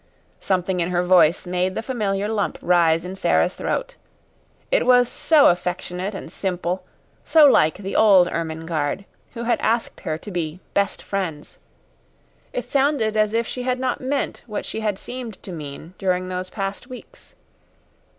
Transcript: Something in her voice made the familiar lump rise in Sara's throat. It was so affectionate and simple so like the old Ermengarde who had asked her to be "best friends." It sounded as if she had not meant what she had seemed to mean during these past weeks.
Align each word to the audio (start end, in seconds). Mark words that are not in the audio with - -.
Something 0.39 0.79
in 0.79 0.89
her 0.89 1.03
voice 1.03 1.45
made 1.45 1.75
the 1.75 1.83
familiar 1.83 2.27
lump 2.27 2.57
rise 2.59 3.05
in 3.05 3.13
Sara's 3.13 3.53
throat. 3.53 3.97
It 4.71 4.83
was 4.87 5.07
so 5.07 5.45
affectionate 5.45 6.15
and 6.15 6.31
simple 6.31 6.83
so 7.23 7.45
like 7.45 7.77
the 7.77 7.95
old 7.95 8.27
Ermengarde 8.27 9.05
who 9.35 9.43
had 9.43 9.61
asked 9.61 9.99
her 9.99 10.17
to 10.17 10.31
be 10.31 10.59
"best 10.73 11.03
friends." 11.03 11.59
It 12.51 12.65
sounded 12.65 13.15
as 13.15 13.35
if 13.35 13.45
she 13.45 13.61
had 13.61 13.77
not 13.79 14.01
meant 14.01 14.41
what 14.47 14.65
she 14.65 14.79
had 14.79 14.97
seemed 14.97 15.35
to 15.43 15.51
mean 15.51 15.93
during 15.99 16.29
these 16.29 16.49
past 16.49 16.87
weeks. 16.87 17.35